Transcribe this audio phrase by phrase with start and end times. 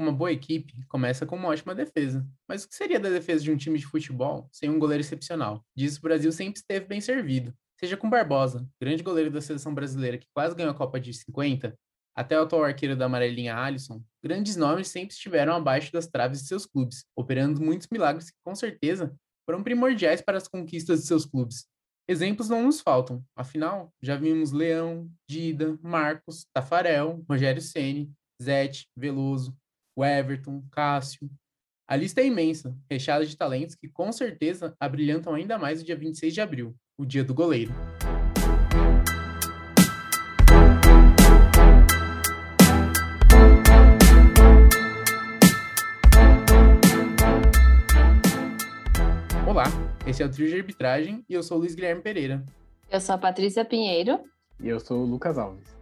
[0.00, 2.26] Uma boa equipe começa com uma ótima defesa.
[2.48, 5.62] Mas o que seria da defesa de um time de futebol sem um goleiro excepcional?
[5.76, 7.52] Disso o Brasil sempre esteve bem servido.
[7.78, 11.78] Seja com Barbosa, grande goleiro da seleção brasileira que quase ganhou a Copa de 50,
[12.16, 16.48] até o atual arqueiro da amarelinha Alisson, grandes nomes sempre estiveram abaixo das traves de
[16.48, 19.14] seus clubes, operando muitos milagres que, com certeza,
[19.44, 21.66] foram primordiais para as conquistas de seus clubes.
[22.08, 28.10] Exemplos não nos faltam, afinal, já vimos Leão, Dida, Marcos, Tafarel, Rogério Ceni,
[28.42, 29.54] Zete, Veloso,
[29.96, 31.30] Everton, Cássio.
[31.86, 35.96] A lista é imensa, recheada de talentos que com certeza abrilhantam ainda mais o dia
[35.96, 37.72] 26 de abril, o dia do goleiro.
[49.48, 49.64] Olá,
[50.06, 52.44] esse é o Trio de Arbitragem e eu sou o Luiz Guilherme Pereira.
[52.88, 54.20] Eu sou a Patrícia Pinheiro.
[54.60, 55.76] E eu sou o Lucas Alves.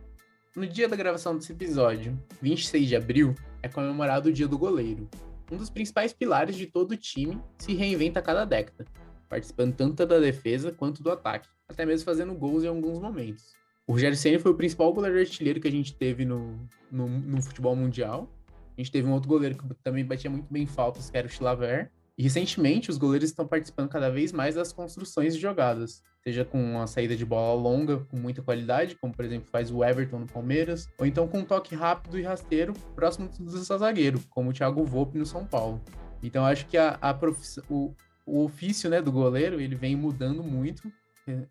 [0.56, 5.08] No dia da gravação desse episódio, 26 de abril, é comemorado o Dia do Goleiro.
[5.50, 8.84] Um dos principais pilares de todo time se reinventa a cada década,
[9.28, 13.52] participando tanto da defesa quanto do ataque, até mesmo fazendo gols em alguns momentos.
[13.86, 17.42] O Rogério Senna foi o principal goleiro artilheiro que a gente teve no, no, no
[17.42, 18.30] futebol mundial.
[18.76, 21.30] A gente teve um outro goleiro que também batia muito bem faltas, que era o
[21.30, 21.90] Chilaver.
[22.18, 26.60] E recentemente, os goleiros estão participando cada vez mais das construções de jogadas, seja com
[26.60, 30.26] uma saída de bola longa com muita qualidade, como por exemplo faz o Everton no
[30.26, 34.52] Palmeiras, ou então com um toque rápido e rasteiro próximo do seu zagueiro, como o
[34.52, 35.80] Thiago Volpe no São Paulo.
[36.20, 37.16] Então acho que a, a
[37.70, 37.94] o,
[38.26, 40.92] o ofício né, do goleiro ele vem mudando muito,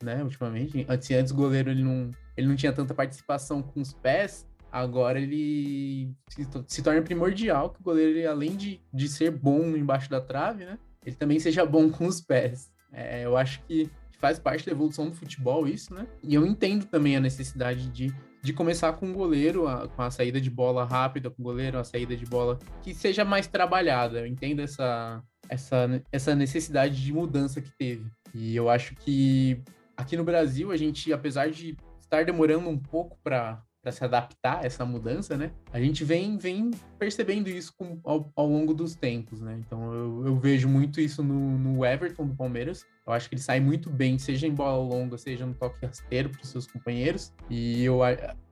[0.03, 0.85] né, ultimamente.
[0.89, 5.19] Antes, antes o goleiro ele não, ele não tinha tanta participação com os pés, agora
[5.19, 10.09] ele se, se, torna primordial que o goleiro, ele, além de, de ser bom embaixo
[10.09, 10.77] da trave, né?
[11.05, 12.71] Ele também seja bom com os pés.
[12.91, 16.07] É, eu acho que faz parte da evolução do futebol isso, né?
[16.23, 20.11] E eu entendo também a necessidade de, de começar com o goleiro, a, com a
[20.11, 24.19] saída de bola rápida com o goleiro, a saída de bola que seja mais trabalhada.
[24.19, 28.05] Eu entendo essa, essa, essa necessidade de mudança que teve.
[28.33, 29.61] E eu acho que
[29.95, 34.59] aqui no Brasil, a gente, apesar de estar demorando um pouco para para se adaptar
[34.59, 35.49] a essa mudança, né?
[35.71, 39.57] A gente vem, vem percebendo isso com, ao, ao, longo dos tempos, né?
[39.65, 42.85] Então eu, eu vejo muito isso no, no, Everton do Palmeiras.
[43.05, 46.29] Eu acho que ele sai muito bem, seja em bola longa, seja no toque rasteiro
[46.29, 47.33] para os seus companheiros.
[47.49, 48.01] E eu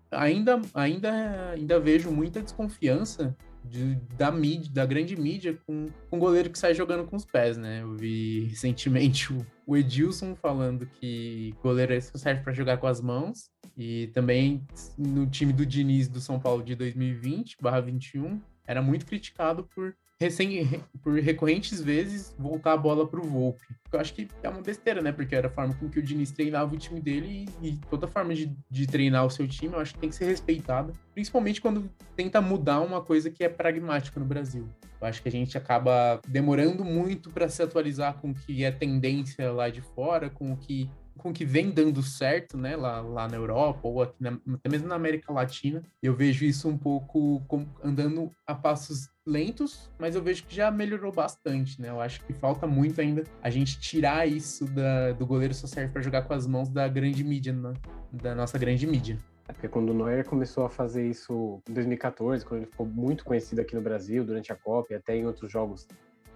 [0.09, 3.35] ainda, ainda, ainda vejo muita desconfiança
[3.69, 7.57] de, da mídia, da grande mídia, com, com goleiro que sai jogando com os pés,
[7.57, 7.81] né?
[7.81, 12.87] Eu vi recentemente o, o Edilson falando que goleiro é só serve para jogar com
[12.87, 13.49] as mãos.
[13.77, 14.65] E também
[14.97, 21.19] no time do Diniz do São Paulo de 2020/21 era muito criticado por recém, por
[21.19, 23.65] recorrentes vezes voltar a bola para o Volpe.
[23.91, 25.11] Eu acho que é uma besteira, né?
[25.11, 28.07] Porque era a forma com que o Diniz treinava o time dele e, e toda
[28.07, 30.93] forma de, de, treinar o seu time, eu acho que tem que ser respeitada.
[31.13, 34.67] Principalmente quando tenta mudar uma coisa que é pragmática no Brasil.
[34.99, 38.71] Eu acho que a gente acaba demorando muito para se atualizar com o que é
[38.71, 43.27] tendência lá de fora, com o que com que vem dando certo, né, lá, lá
[43.27, 45.81] na Europa ou aqui na, até mesmo na América Latina.
[46.01, 50.69] Eu vejo isso um pouco com, andando a passos lentos, mas eu vejo que já
[50.69, 51.89] melhorou bastante, né?
[51.89, 55.91] Eu acho que falta muito ainda a gente tirar isso da, do goleiro só serve
[55.91, 57.73] para jogar com as mãos da grande mídia, né?
[58.11, 59.17] da nossa grande mídia.
[59.47, 63.23] É porque quando o Neuer começou a fazer isso em 2014, quando ele ficou muito
[63.23, 65.87] conhecido aqui no Brasil durante a Copa e até em outros jogos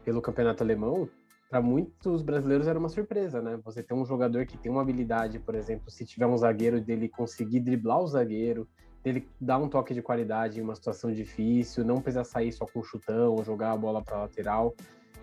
[0.03, 1.09] pelo campeonato alemão,
[1.49, 3.59] para muitos brasileiros era uma surpresa, né?
[3.65, 7.09] Você ter um jogador que tem uma habilidade, por exemplo, se tiver um zagueiro dele
[7.09, 8.67] conseguir driblar o zagueiro,
[9.03, 12.83] dele dar um toque de qualidade em uma situação difícil, não precisar sair só com
[12.83, 14.75] chutão ou jogar a bola para lateral.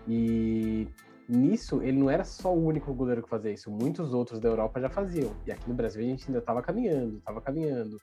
[0.05, 0.89] E
[1.29, 4.81] nisso ele não era só o único goleiro que fazia isso, muitos outros da Europa
[4.81, 5.33] já faziam.
[5.45, 7.97] E aqui no Brasil a gente ainda estava caminhando, estava caminhando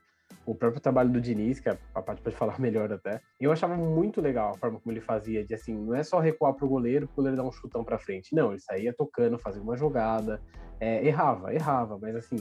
[0.47, 4.21] o próprio trabalho do Diniz, que a Paty pode falar melhor até, eu achava muito
[4.21, 7.17] legal a forma como ele fazia, de assim, não é só recuar pro goleiro, pro
[7.17, 8.35] goleiro dar um chutão pra frente.
[8.35, 10.41] Não, ele saía tocando, fazia uma jogada,
[10.81, 12.37] é, errava, errava, mas assim,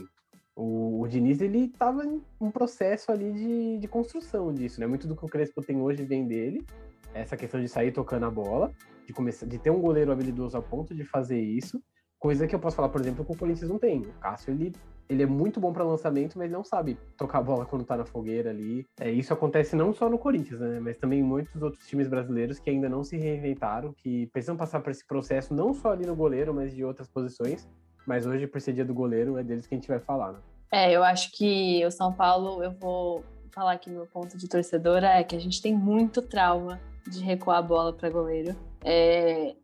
[0.56, 4.86] o, o Diniz, ele tava em um processo ali de, de construção disso, né?
[4.86, 6.64] Muito do que o Crespo tem hoje vem dele,
[7.12, 8.72] essa questão de sair tocando a bola,
[9.06, 11.82] de começar, de ter um goleiro habilidoso a ponto de fazer isso,
[12.24, 14.00] coisa que eu posso falar, por exemplo, que o Corinthians não tem.
[14.00, 14.72] O Cássio, ele
[15.06, 18.06] ele é muito bom para lançamento, mas não sabe tocar a bola quando tá na
[18.06, 18.86] fogueira ali.
[18.98, 20.80] É, isso acontece não só no Corinthians, né?
[20.80, 24.80] Mas também em muitos outros times brasileiros que ainda não se reinventaram, que precisam passar
[24.80, 27.68] por esse processo, não só ali no goleiro, mas de outras posições.
[28.06, 30.38] Mas hoje, por ser dia do goleiro, é deles que a gente vai falar, né?
[30.72, 33.22] É, eu acho que o São Paulo, eu vou
[33.52, 37.58] falar que meu ponto de torcedora é que a gente tem muito trauma de recuar
[37.58, 38.56] a bola para goleiro.
[38.82, 39.54] É,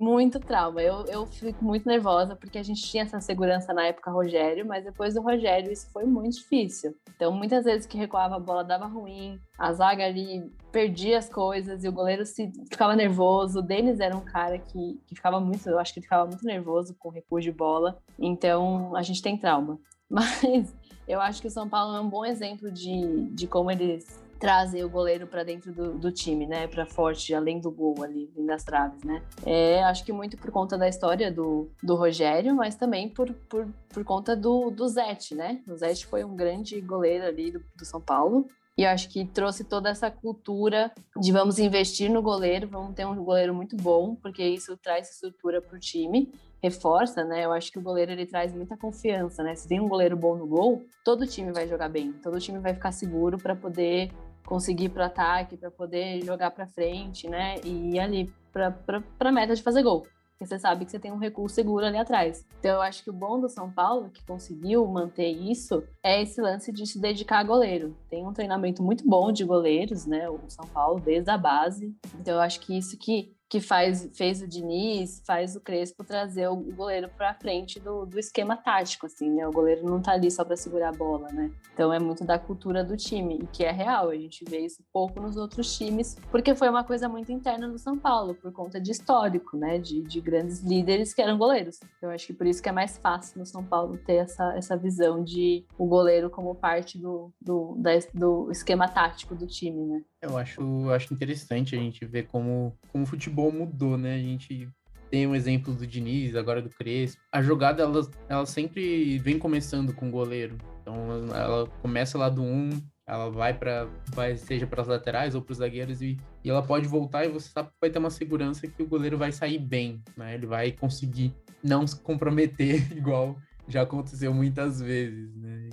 [0.00, 0.80] Muito trauma.
[0.80, 4.84] Eu, eu fico muito nervosa porque a gente tinha essa segurança na época Rogério, mas
[4.84, 6.94] depois do Rogério isso foi muito difícil.
[7.14, 11.84] Então, muitas vezes que recuava a bola dava ruim, a zaga ali perdia as coisas
[11.84, 13.58] e o goleiro se, ficava nervoso.
[13.58, 16.44] O Denis era um cara que, que ficava muito, eu acho que ele ficava muito
[16.44, 17.98] nervoso com recuo de bola.
[18.18, 19.78] Então, a gente tem trauma.
[20.08, 20.74] Mas
[21.06, 24.84] eu acho que o São Paulo é um bom exemplo de, de como eles trazer
[24.84, 26.66] o goleiro para dentro do, do, time, né?
[26.66, 29.22] Para forte, além do gol ali, das traves, né?
[29.44, 33.66] É, acho que muito por conta da história do, do Rogério, mas também por, por,
[33.88, 35.60] por conta do, do Zete, né?
[35.68, 38.46] O Zete foi um grande goleiro ali do, do São Paulo.
[38.76, 43.24] E acho que trouxe toda essa cultura de vamos investir no goleiro, vamos ter um
[43.24, 46.32] goleiro muito bom, porque isso traz estrutura para o time
[46.62, 47.44] reforça, né?
[47.44, 49.54] Eu acho que o goleiro ele traz muita confiança, né?
[49.54, 52.74] Se tem um goleiro bom no gol, todo time vai jogar bem, todo time vai
[52.74, 54.10] ficar seguro para poder
[54.48, 57.56] conseguir ir para ataque, para poder jogar para frente, né?
[57.62, 60.06] E ir ali para meta de fazer gol.
[60.30, 62.46] Porque você sabe que você tem um recurso seguro ali atrás.
[62.58, 66.40] Então eu acho que o bom do São Paulo, que conseguiu manter isso, é esse
[66.40, 67.94] lance de se dedicar a goleiro.
[68.08, 70.30] Tem um treinamento muito bom de goleiros, né?
[70.30, 71.94] O São Paulo, desde a base.
[72.18, 76.48] Então eu acho que isso que que faz, fez o Diniz, faz o Crespo trazer
[76.48, 79.46] o goleiro para frente do, do esquema tático, assim, né?
[79.46, 81.50] O goleiro não tá ali só para segurar a bola, né?
[81.72, 84.10] Então é muito da cultura do time, e que é real.
[84.10, 87.78] A gente vê isso pouco nos outros times, porque foi uma coisa muito interna do
[87.78, 89.78] São Paulo, por conta de histórico, né?
[89.78, 91.80] De, de grandes líderes que eram goleiros.
[92.02, 94.76] Eu acho que por isso que é mais fácil no São Paulo ter essa, essa
[94.76, 100.02] visão de o goleiro como parte do, do, da, do esquema tático do time, né?
[100.20, 104.16] Eu acho, acho interessante a gente ver como, como o futebol mudou, né?
[104.16, 104.68] A gente
[105.10, 107.20] tem um exemplo do Diniz, agora do Crespo.
[107.32, 110.58] A jogada, ela, ela sempre vem começando com o goleiro.
[110.82, 110.94] Então,
[111.34, 112.70] ela começa lá do 1,
[113.06, 116.62] ela vai para vai seja para as laterais ou para os zagueiros e, e ela
[116.62, 119.58] pode voltar e você sabe que vai ter uma segurança que o goleiro vai sair
[119.58, 120.34] bem, né?
[120.34, 123.36] Ele vai conseguir não se comprometer igual
[123.68, 125.68] já aconteceu muitas vezes, né?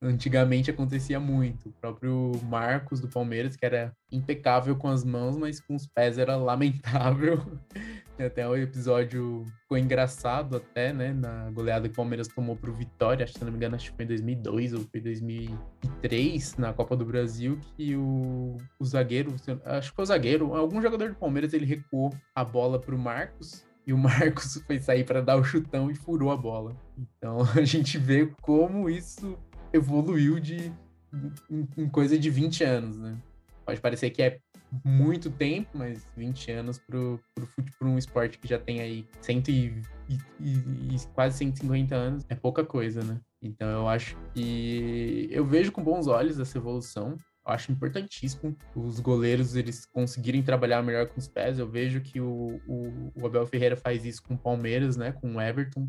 [0.00, 1.68] Antigamente acontecia muito.
[1.68, 6.18] O próprio Marcos do Palmeiras, que era impecável com as mãos, mas com os pés
[6.18, 7.42] era lamentável.
[8.18, 11.12] Até o um episódio ficou engraçado até, né?
[11.12, 13.96] Na goleada que o Palmeiras tomou pro Vitória, acho se não me engano, acho que
[13.96, 19.90] foi em 2002 ou foi 2003, na Copa do Brasil, que o, o zagueiro, acho
[19.90, 23.92] que foi o zagueiro, algum jogador do Palmeiras, ele recuou a bola pro Marcos e
[23.92, 26.76] o Marcos foi sair para dar o chutão e furou a bola.
[26.98, 29.38] Então a gente vê como isso
[29.72, 30.72] evoluiu de
[31.50, 33.16] em, em coisa de 20 anos, né?
[33.64, 34.38] Pode parecer que é
[34.84, 37.48] muito tempo, mas 20 anos pro, pro,
[37.78, 42.34] pro um esporte que já tem aí 100 e, e, e, quase 150 anos é
[42.34, 43.20] pouca coisa, né?
[43.42, 47.16] Então eu acho que eu vejo com bons olhos essa evolução
[47.48, 51.58] acho importantíssimo os goleiros eles conseguirem trabalhar melhor com os pés.
[51.58, 55.12] Eu vejo que o, o, o Abel Ferreira faz isso com o Palmeiras, né?
[55.12, 55.88] Com o Everton,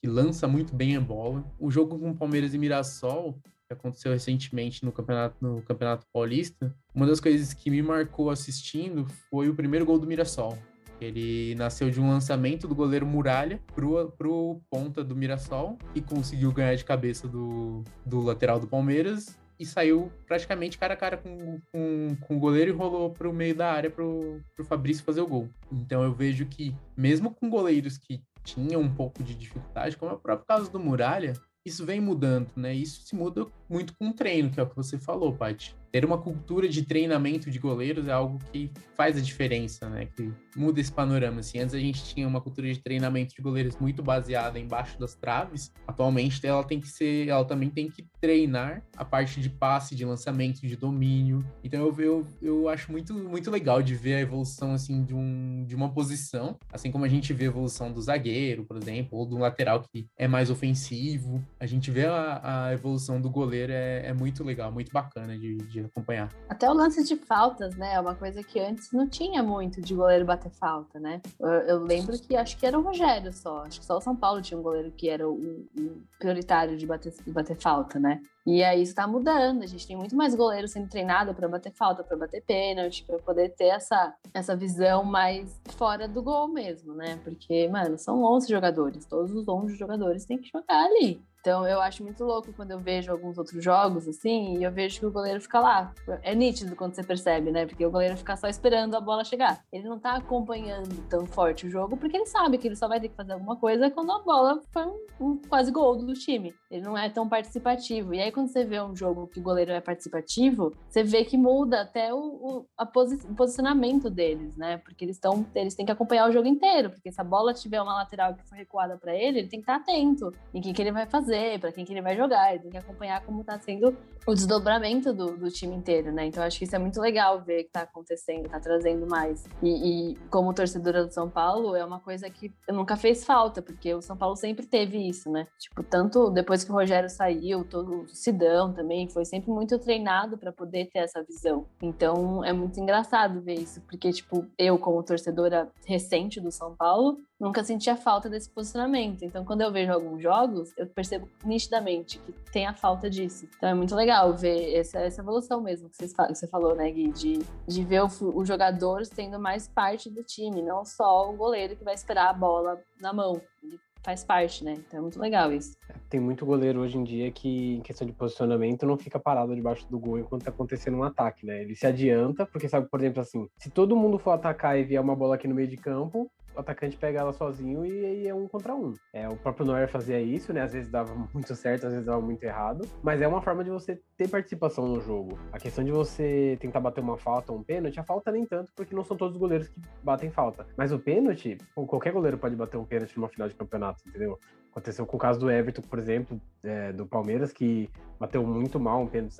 [0.00, 1.44] que lança muito bem a bola.
[1.58, 7.06] O jogo com Palmeiras e Mirassol, que aconteceu recentemente no Campeonato, no Campeonato Paulista, uma
[7.06, 10.56] das coisas que me marcou assistindo foi o primeiro gol do Mirassol.
[11.00, 16.52] Ele nasceu de um lançamento do goleiro Muralha pro, pro ponta do Mirassol, e conseguiu
[16.52, 21.60] ganhar de cabeça do, do lateral do Palmeiras e saiu praticamente cara a cara com,
[21.72, 25.20] com, com o goleiro e rolou para o meio da área para o Fabrício fazer
[25.20, 25.48] o gol.
[25.72, 30.14] Então eu vejo que, mesmo com goleiros que tinham um pouco de dificuldade, como é
[30.14, 31.32] o próprio caso do Muralha,
[31.64, 32.72] isso vem mudando, né?
[32.72, 36.04] Isso se muda muito com o treino, que é o que você falou, Paty ter
[36.04, 40.06] uma cultura de treinamento de goleiros é algo que faz a diferença, né?
[40.06, 41.40] Que muda esse panorama.
[41.40, 45.14] Assim, antes a gente tinha uma cultura de treinamento de goleiros muito baseada embaixo das
[45.14, 45.72] traves.
[45.86, 50.04] Atualmente ela tem que ser, ela também tem que treinar a parte de passe, de
[50.04, 51.44] lançamento, de domínio.
[51.62, 55.64] Então eu, eu, eu acho muito, muito legal de ver a evolução assim de, um,
[55.66, 59.26] de uma posição, assim como a gente vê a evolução do zagueiro, por exemplo, ou
[59.26, 61.44] do lateral que é mais ofensivo.
[61.60, 65.56] A gente vê a, a evolução do goleiro é, é muito legal, muito bacana de,
[65.56, 66.32] de acompanhar.
[66.48, 67.94] Até o lance de faltas, né?
[67.94, 71.20] É uma coisa que antes não tinha muito de goleiro bater falta, né?
[71.38, 73.64] Eu, eu lembro que acho que era o Rogério só.
[73.64, 76.86] Acho que só o São Paulo tinha um goleiro que era o, o prioritário de
[76.86, 78.20] bater, de bater falta, né?
[78.46, 79.62] E aí isso tá mudando.
[79.62, 83.18] A gente tem muito mais goleiro sendo treinado para bater falta, para bater pênalti, para
[83.18, 87.18] poder ter essa, essa visão mais fora do gol mesmo, né?
[87.24, 89.04] Porque, mano, são 11 jogadores.
[89.04, 91.20] Todos os 11 jogadores têm que jogar ali.
[91.46, 94.98] Então eu acho muito louco quando eu vejo alguns outros jogos assim, e eu vejo
[94.98, 95.94] que o goleiro fica lá.
[96.20, 97.64] É nítido quando você percebe, né?
[97.64, 99.62] Porque o goleiro fica só esperando a bola chegar.
[99.72, 102.98] Ele não tá acompanhando tão forte o jogo, porque ele sabe que ele só vai
[102.98, 106.52] ter que fazer alguma coisa quando a bola for um, um quase gol do time.
[106.68, 108.12] Ele não é tão participativo.
[108.12, 111.36] E aí quando você vê um jogo que o goleiro é participativo, você vê que
[111.36, 114.78] muda até o, o, posi o posicionamento deles, né?
[114.78, 117.80] Porque eles estão eles têm que acompanhar o jogo inteiro, porque se a bola tiver
[117.80, 120.72] uma lateral que for recuada para ele, ele tem que estar tá atento em quem
[120.72, 123.40] que ele vai fazer, para quem que ele vai jogar, ele tem que acompanhar como
[123.40, 126.26] está sendo o desdobramento do, do, time inteiro, né?
[126.26, 129.44] Então acho que isso é muito legal ver que está acontecendo, está trazendo mais.
[129.62, 133.94] E, e, como torcedora do São Paulo, é uma coisa que nunca fez falta, porque
[133.94, 135.46] o São Paulo sempre teve isso, né?
[135.58, 140.36] Tipo, tanto depois que o Rogério saiu, todo o Sidão também foi sempre muito treinado
[140.36, 141.66] para poder ter essa visão.
[141.80, 147.18] Então é muito engraçado ver isso, porque tipo, eu como torcedora recente do São Paulo,
[147.38, 149.22] nunca sentia falta desse posicionamento.
[149.22, 153.48] Então, quando eu vejo alguns jogos, eu percebo nitidamente que tem a falta disso.
[153.56, 157.12] Então, é muito legal ver essa, essa evolução mesmo que, que você falou, né, Gui?
[157.12, 161.76] De, de ver o, o jogador sendo mais parte do time, não só o goleiro
[161.76, 163.40] que vai esperar a bola na mão.
[163.62, 164.74] Ele faz parte, né?
[164.74, 165.76] Então é muito legal isso.
[165.90, 169.54] É, tem muito goleiro hoje em dia que, em questão de posicionamento, não fica parado
[169.54, 171.62] debaixo do gol enquanto tá acontecendo um ataque, né?
[171.62, 175.02] Ele se adianta, porque sabe, por exemplo, assim, se todo mundo for atacar e vier
[175.02, 178.48] uma bola aqui no meio de campo, atacante pega ela sozinho e aí é um
[178.48, 178.94] contra um.
[179.12, 180.62] É, o próprio Neuer fazia isso, né?
[180.62, 182.88] Às vezes dava muito certo, às vezes dava muito errado.
[183.02, 185.38] Mas é uma forma de você ter participação no jogo.
[185.52, 188.72] A questão de você tentar bater uma falta ou um pênalti, a falta nem tanto,
[188.74, 190.66] porque não são todos os goleiros que batem falta.
[190.76, 194.38] Mas o pênalti, qualquer goleiro pode bater um pênalti numa final de campeonato, entendeu?
[194.76, 197.88] Aconteceu com o caso do Everton, por exemplo, é, do Palmeiras, que
[198.20, 199.34] bateu muito mal um pênalti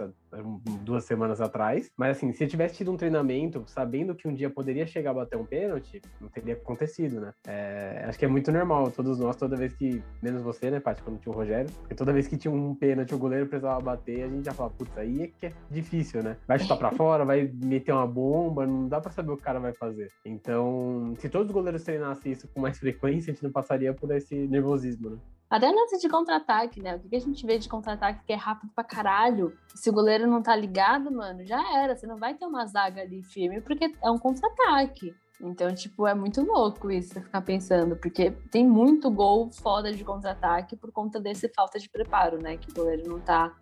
[0.83, 1.91] duas semanas atrás.
[1.95, 5.37] Mas assim, se tivesse tido um treinamento, sabendo que um dia poderia chegar a bater
[5.37, 7.33] um pênalti, não teria acontecido, né?
[7.47, 11.03] É, acho que é muito normal, todos nós, toda vez que, menos você, né, Paty,
[11.03, 14.25] quando tinha o Rogério, porque toda vez que tinha um pênalti, o goleiro precisava bater,
[14.25, 16.39] a gente já falava, putz, aí é que é difícil, né?
[16.49, 19.45] Vai chutar pra fora, vai meter uma bomba, não dá pra saber o que o
[19.45, 20.11] cara vai fazer.
[20.25, 24.11] Então, se todos os goleiros treinassem isso com mais frequência, a gente não passaria por
[24.11, 25.19] esse nervosismo, né?
[25.49, 26.97] Até lance de contra-ataque, né?
[26.97, 29.57] O que a gente vê de contra-ataque que é rápido pra caralho.
[29.75, 31.95] Se o goleiro não tá ligado, mano, já era.
[31.95, 35.15] Você não vai ter uma zaga ali firme, porque é um contra-ataque.
[35.41, 40.03] Então, tipo, é muito louco isso, você ficar pensando, porque tem muito gol foda de
[40.03, 42.57] contra-ataque por conta desse falta de preparo, né?
[42.57, 43.55] Que o goleiro não tá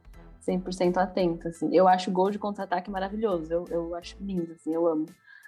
[0.47, 1.75] 100% atento, assim.
[1.75, 5.07] Eu acho gol de contra-ataque maravilhoso, eu, eu acho lindo, assim, eu amo.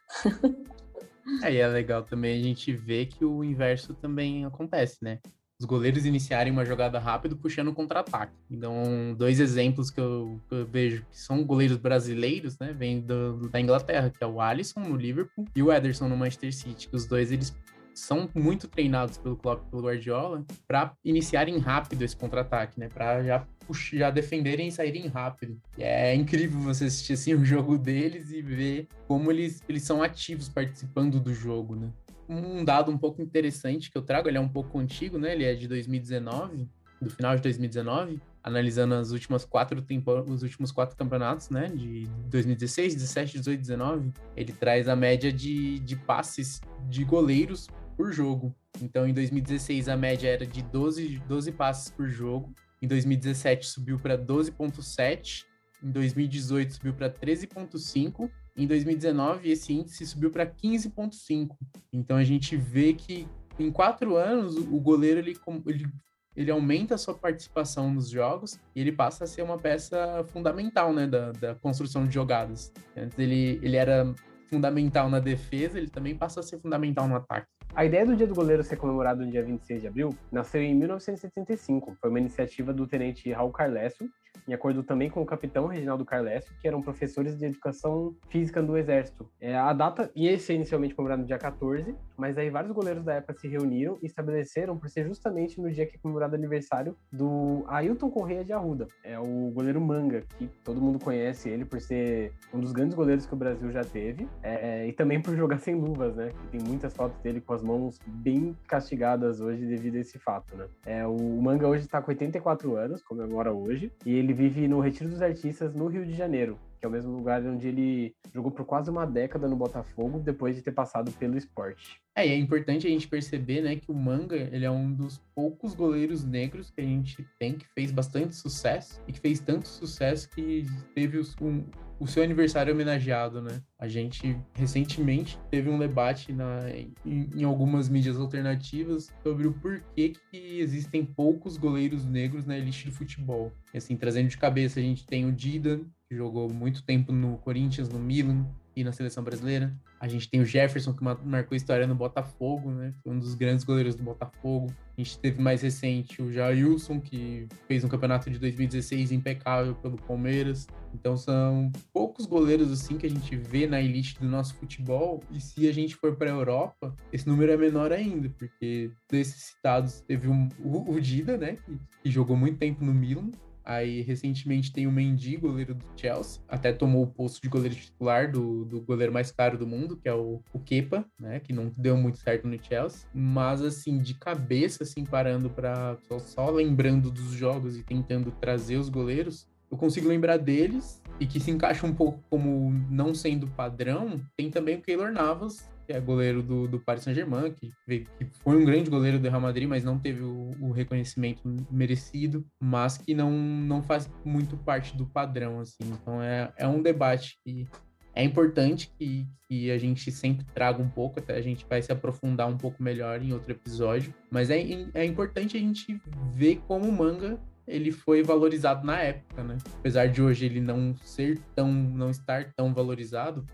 [1.45, 5.21] é, e é legal também a gente ver que o inverso também acontece, né?
[5.59, 8.33] Os goleiros iniciarem uma jogada rápido puxando contra-ataque.
[8.51, 13.49] Então, dois exemplos que eu, que eu, vejo que são goleiros brasileiros, né, vêm do,
[13.49, 16.97] da Inglaterra, que é o Alisson no Liverpool e o Ederson no Manchester City, que
[16.97, 17.55] os dois eles
[17.95, 23.47] são muito treinados pelo Klopp pelo Guardiola para iniciarem rápido esse contra-ataque, né, para já
[23.93, 25.59] já defenderem e saírem rápido.
[25.77, 30.03] E é incrível você assistir assim o jogo deles e ver como eles, eles são
[30.03, 31.91] ativos participando do jogo, né?
[32.29, 35.33] Um dado um pouco interessante que eu trago, ele é um pouco antigo, né?
[35.33, 36.69] Ele é de 2019,
[37.01, 40.13] do final de 2019, analisando as últimas quatro tempo...
[40.23, 41.69] os últimos quatro campeonatos, né?
[41.69, 44.13] De 2016, 17, 18, 19.
[44.37, 48.55] Ele traz a média de, de passes de goleiros por jogo.
[48.81, 52.55] Então, em 2016, a média era de 12, 12 passes por jogo.
[52.81, 55.45] Em 2017, subiu para 12,7.
[55.83, 61.57] Em 2018, subiu para 13,5 em 2019, esse índice subiu para 15,5.
[61.93, 65.37] Então a gente vê que em quatro anos o goleiro ele,
[65.67, 65.87] ele,
[66.35, 70.93] ele aumenta a sua participação nos jogos e ele passa a ser uma peça fundamental
[70.93, 72.73] né, da, da construção de jogadas.
[72.97, 74.15] Antes ele, ele era
[74.49, 77.47] fundamental na defesa, ele também passa a ser fundamental no ataque.
[77.75, 80.75] A ideia do Dia do Goleiro ser comemorado no dia 26 de abril nasceu em
[80.75, 81.97] 1975.
[82.01, 84.09] Foi uma iniciativa do tenente Raul Carlesso,
[84.47, 88.77] em acordo também com o capitão Reginaldo Carlesio, que eram professores de educação física do
[88.77, 89.29] Exército.
[89.41, 93.15] É, a data ia ser inicialmente comemorada no dia 14, mas aí vários goleiros da
[93.15, 96.97] época se reuniram e estabeleceram por ser justamente no dia que é comemorado o aniversário
[97.13, 98.87] do Ailton Correia de Arruda.
[99.05, 103.27] É o goleiro Manga, que todo mundo conhece ele por ser um dos grandes goleiros
[103.27, 106.33] que o Brasil já teve, é, e também por jogar sem luvas, né?
[106.51, 110.67] Tem muitas fotos dele com as mãos bem castigadas hoje devido a esse fato, né?
[110.85, 115.11] É, o Manga hoje está com 84 anos, comemora hoje, e ele vive no Retiro
[115.11, 118.91] dos Artistas, no Rio de Janeiro, é o mesmo lugar onde ele jogou por quase
[118.91, 122.01] uma década no Botafogo, depois de ter passado pelo esporte.
[122.15, 125.19] É, e é importante a gente perceber, né, que o Manga, ele é um dos
[125.35, 129.69] poucos goleiros negros que a gente tem, que fez bastante sucesso, e que fez tanto
[129.69, 130.65] sucesso que
[130.95, 131.63] teve os, um,
[131.99, 133.63] o seu aniversário homenageado, né?
[133.79, 140.13] A gente recentemente teve um debate na, em, em, algumas mídias alternativas sobre o porquê
[140.31, 143.53] que existem poucos goleiros negros na elite do futebol.
[143.73, 147.39] E assim, trazendo de cabeça, a gente tem o Dida, que jogou muito tempo no
[147.39, 148.47] Corinthians, no Milan,
[148.77, 149.75] e na seleção brasileira.
[149.99, 152.93] A gente tem o Jefferson, que marcou história no Botafogo, né?
[153.03, 154.71] Foi um dos grandes goleiros do Botafogo.
[154.97, 159.97] A gente teve mais recente o Jailson, que fez um campeonato de 2016 impecável pelo
[159.97, 160.67] Palmeiras.
[160.93, 165.23] Então são poucos goleiros assim que a gente vê na elite do nosso futebol.
[165.31, 169.43] E se a gente for para a Europa, esse número é menor ainda, porque desses
[169.43, 171.57] citados teve um, o, Dida, né?
[172.03, 173.31] Que jogou muito tempo no Milan.
[173.67, 176.41] Aí, recentemente, tem o Mendy, goleiro do Chelsea.
[176.49, 180.09] Até tomou o posto de goleiro titular do, do goleiro mais caro do mundo, que
[180.09, 181.41] é o, o Kepa, né?
[181.41, 183.09] Que não deu muito certo no Chelsea.
[183.13, 188.77] Mas, assim, de cabeça, assim, parando para só, só lembrando dos jogos e tentando trazer
[188.77, 193.47] os goleiros, eu consigo lembrar deles e que se encaixa um pouco como não sendo
[193.49, 198.27] padrão, tem também o Keylor Navas, que é goleiro do, do Paris Saint-Germain, que, que,
[198.43, 202.99] foi um grande goleiro do Real Madrid, mas não teve o, o, reconhecimento merecido, mas
[202.99, 205.85] que não, não faz muito parte do padrão, assim.
[205.85, 207.67] Então é, é um debate que
[208.15, 211.93] é importante que, que a gente sempre traga um pouco, até a gente vai se
[211.93, 214.59] aprofundar um pouco melhor em outro episódio, mas é,
[214.95, 216.01] é importante a gente
[216.35, 219.59] ver como o manga ele foi valorizado na época, né?
[219.79, 223.45] Apesar de hoje ele não ser tão, não estar tão valorizado,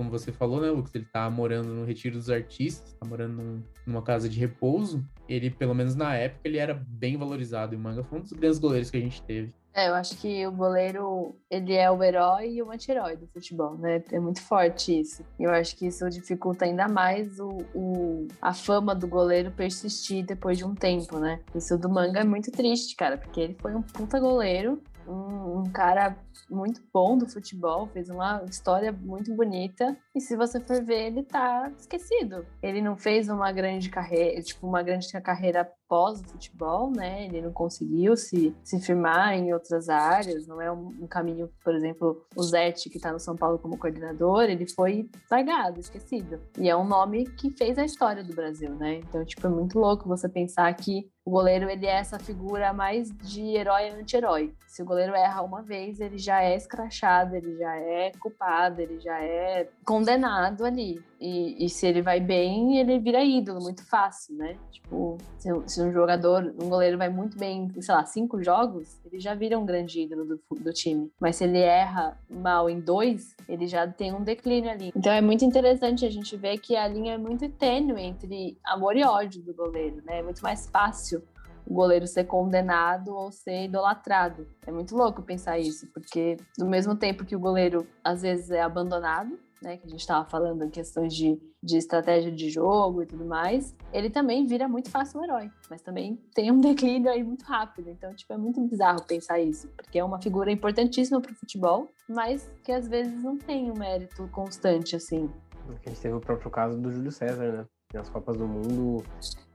[0.00, 0.94] como você falou, né, Lucas?
[0.94, 5.04] Ele tá morando no Retiro dos Artistas, tá morando num, numa casa de repouso.
[5.28, 7.74] Ele, pelo menos na época, ele era bem valorizado.
[7.74, 9.52] E o Manga foi um dos grandes goleiros que a gente teve.
[9.74, 13.76] É, eu acho que o goleiro, ele é o herói e o anti-herói do futebol,
[13.76, 14.02] né?
[14.10, 15.22] É muito forte isso.
[15.38, 20.56] Eu acho que isso dificulta ainda mais o, o, a fama do goleiro persistir depois
[20.56, 21.40] de um tempo, né?
[21.54, 25.64] Isso do Manga é muito triste, cara, porque ele foi um puta goleiro, um, um
[25.64, 26.16] cara
[26.48, 29.96] muito bom do futebol, fez uma história muito bonita.
[30.14, 32.46] E se você for ver, ele tá esquecido.
[32.62, 37.26] Ele não fez uma grande carreira, tipo, uma grande carreira pós o futebol, né?
[37.26, 41.74] Ele não conseguiu se, se firmar em outras áreas, não é um, um caminho, por
[41.74, 46.40] exemplo, o Zete, que tá no São Paulo como coordenador, ele foi largado, esquecido.
[46.56, 48.98] E é um nome que fez a história do Brasil, né?
[48.98, 53.10] Então, tipo, é muito louco você pensar que o goleiro, ele é essa figura mais
[53.10, 54.54] de herói anti-herói.
[54.66, 59.00] Se o goleiro erra uma vez, ele já é escrachado, ele já é culpado, ele
[59.00, 61.02] já é condenado ali.
[61.20, 64.56] E, e, se ele vai bem, ele vira ídolo muito fácil, né?
[64.70, 69.20] Tipo, se, se, um jogador, um goleiro vai muito bem, sei lá, cinco jogos, ele
[69.20, 71.12] já vira um grande ídolo do, do time.
[71.20, 74.92] Mas se ele erra mal em dois, ele já tem um declínio ali.
[74.96, 78.96] Então é muito interessante a gente ver que a linha é muito tênue entre amor
[78.96, 80.20] e ódio do goleiro, né?
[80.20, 81.22] É muito mais fácil
[81.70, 84.44] o goleiro ser condenado ou ser idolatrado.
[84.66, 88.60] É muito louco pensar isso, porque no mesmo tempo que o goleiro às vezes é
[88.60, 93.06] abandonado, né, que a gente estava falando em questões de, de estratégia de jogo e
[93.06, 97.22] tudo mais, ele também vira muito fácil um herói, mas também tem um declínio aí
[97.22, 97.88] muito rápido.
[97.88, 101.88] Então, tipo, é muito bizarro pensar isso, porque é uma figura importantíssima para o futebol,
[102.08, 105.30] mas que às vezes não tem um mérito constante assim.
[105.68, 107.66] A gente teve o próprio caso do Júlio César, né?
[107.92, 109.04] Nas Copas do Mundo,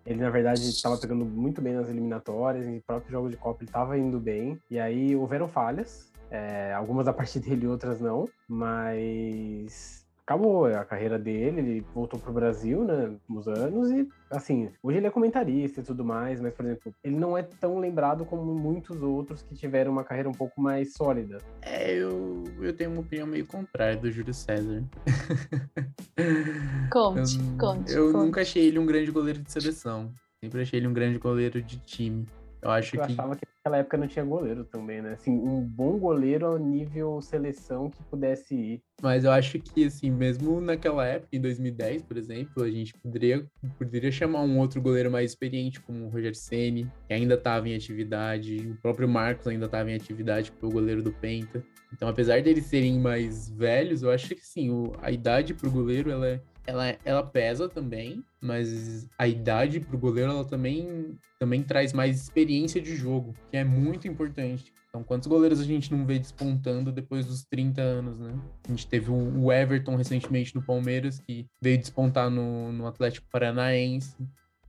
[0.06, 3.70] ele, na verdade, estava pegando muito bem nas eliminatórias, em próprio jogo de Copa ele
[3.70, 4.62] estava indo bem.
[4.70, 11.20] E aí houveram falhas, é, algumas a partir dele, outras não, mas acabou a carreira
[11.20, 15.84] dele, ele voltou pro Brasil, né, uns anos e, assim, hoje ele é comentarista e
[15.84, 19.92] tudo mais, mas, por exemplo, ele não é tão lembrado como muitos outros que tiveram
[19.92, 21.38] uma carreira um pouco mais sólida.
[21.62, 24.84] É, eu, eu tenho uma opinião meio contrária do Júlio César.
[26.92, 27.94] Conte, eu, conte.
[27.94, 28.26] Eu conte.
[28.26, 30.12] nunca achei ele um grande goleiro de seleção,
[30.44, 32.26] sempre achei ele um grande goleiro de time.
[32.66, 33.12] Eu acho eu que.
[33.12, 35.14] achava que naquela época não tinha goleiro também, né?
[35.14, 38.82] Assim, um bom goleiro ao nível seleção que pudesse ir.
[39.04, 43.46] Mas eu acho que, assim, mesmo naquela época, em 2010, por exemplo, a gente poderia,
[43.78, 47.76] poderia chamar um outro goleiro mais experiente, como o Roger Ceni, que ainda estava em
[47.76, 51.64] atividade, o próprio Marcos ainda estava em atividade, que foi o goleiro do Penta.
[51.94, 56.10] Então, apesar deles serem mais velhos, eu acho que, sim, o, a idade pro goleiro,
[56.10, 61.94] ela é ela, ela pesa também, mas a idade pro goleiro ela também, também traz
[61.94, 64.74] mais experiência de jogo, que é muito importante.
[64.90, 68.34] Então, quantos goleiros a gente não vê despontando depois dos 30 anos, né?
[68.66, 74.16] A gente teve o Everton recentemente no Palmeiras, que veio despontar no, no Atlético Paranaense.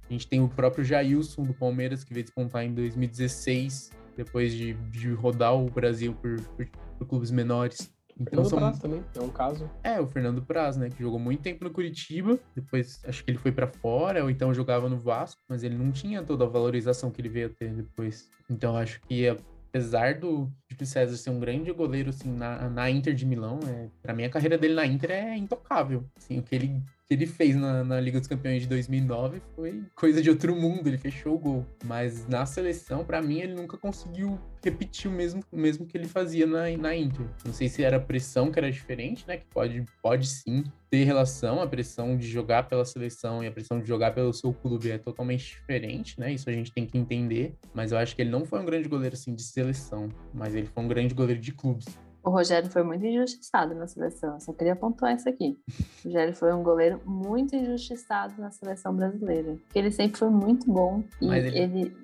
[0.09, 4.75] A gente tem o próprio Jailson do Palmeiras, que veio despontar em 2016, depois de,
[4.91, 6.67] de rodar o Brasil por, por,
[6.99, 7.93] por clubes menores.
[8.19, 8.59] Então Fernando são...
[8.59, 9.71] Praz também, é um caso.
[9.83, 10.89] É, o Fernando Praz, né?
[10.89, 14.55] Que jogou muito tempo no Curitiba, depois acho que ele foi para fora, ou então
[14.55, 17.73] jogava no Vasco, mas ele não tinha toda a valorização que ele veio a ter
[17.75, 18.29] depois.
[18.49, 23.15] Então acho que apesar do Júlio César ser um grande goleiro assim, na, na Inter
[23.15, 26.05] de Milão, é, para mim a carreira dele na Inter é intocável.
[26.17, 29.85] Assim, o que ele que ele fez na, na, Liga dos Campeões de 2009 foi
[29.95, 31.67] coisa de outro mundo, ele fechou o gol.
[31.85, 36.47] Mas na seleção, para mim, ele nunca conseguiu repetir o mesmo, mesmo que ele fazia
[36.47, 37.27] na, na Inter.
[37.45, 39.37] Não sei se era a pressão que era diferente, né?
[39.37, 43.81] Que pode, pode sim ter relação, a pressão de jogar pela seleção e a pressão
[43.81, 46.33] de jogar pelo seu clube é totalmente diferente, né?
[46.33, 47.55] Isso a gente tem que entender.
[47.73, 50.67] Mas eu acho que ele não foi um grande goleiro assim de seleção, mas ele
[50.67, 51.87] foi um grande goleiro de clubes.
[52.27, 54.35] O Rogério foi muito injustiçado na seleção.
[54.35, 55.57] Eu só queria pontuar isso aqui.
[56.05, 59.53] O Rogério foi um goleiro muito injustiçado na seleção brasileira.
[59.65, 61.57] Porque ele sempre foi muito bom e ele...
[61.57, 61.97] ele...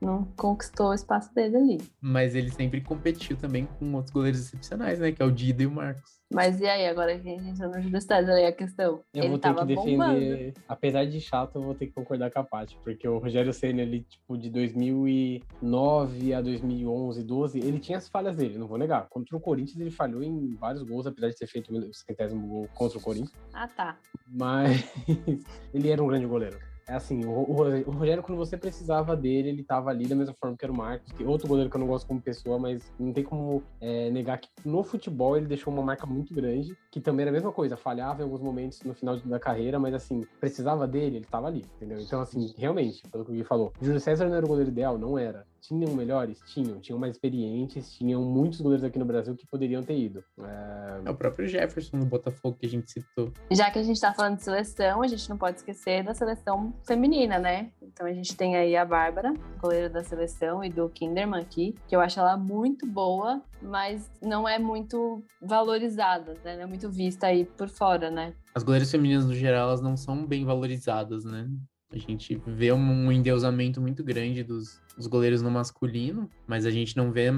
[0.00, 1.78] não conquistou o espaço dele ali.
[2.00, 5.12] Mas ele sempre competiu também com outros goleiros excepcionais, né?
[5.12, 6.15] Que é o Dida e o Marcos.
[6.32, 9.00] Mas e aí, agora que a gente entrou no Júlio César, aí a questão.
[9.14, 10.52] Eu ele vou ter que defender, bombando.
[10.68, 13.82] apesar de chato, eu vou ter que concordar com a Paty, porque o Rogério Senna,
[13.82, 19.08] ele, tipo, de 2009 a 2011, 12, ele tinha as falhas dele, não vou negar.
[19.08, 22.68] Contra o Corinthians, ele falhou em vários gols, apesar de ter feito o centésimo gol
[22.74, 23.32] contra o Corinthians.
[23.54, 23.96] Ah, tá.
[24.26, 24.84] Mas
[25.72, 26.58] ele era um grande goleiro.
[26.88, 30.56] É assim, o, o, Rogério, quando você precisava dele, ele tava ali da mesma forma
[30.56, 33.12] que era o Marcos, que outro goleiro que eu não gosto como pessoa, mas não
[33.12, 37.22] tem como é, negar que no futebol ele deixou uma marca muito grande, que também
[37.22, 40.86] era a mesma coisa, falhava em alguns momentos no final da carreira, mas assim, precisava
[40.86, 41.98] dele, ele tava ali, entendeu?
[41.98, 44.96] Então, assim, realmente, pelo que o Gui falou, Júlio César não era o goleiro ideal?
[44.96, 45.44] Não era.
[45.60, 46.40] Tinham melhores?
[46.46, 46.80] Tinham.
[46.80, 50.24] Tinham mais experientes, tinham muitos goleiros aqui no Brasil que poderiam ter ido.
[50.38, 51.00] É...
[51.04, 51.10] é...
[51.10, 53.32] o próprio Jefferson no Botafogo que a gente citou.
[53.50, 56.74] Já que a gente tá falando de seleção, a gente não pode esquecer da seleção
[56.86, 57.70] feminina, né?
[57.82, 61.94] Então a gente tem aí a Bárbara, goleira da seleção, e do Kinderman aqui, que
[61.94, 66.56] eu acho ela muito boa, mas não é muito valorizada, né?
[66.56, 68.34] Não é muito vista aí por fora, né?
[68.54, 71.48] As goleiras femininas, no geral, elas não são bem valorizadas, né?
[71.92, 76.96] A gente vê um endeusamento muito grande dos, dos goleiros no masculino, mas a gente
[76.96, 77.28] não vê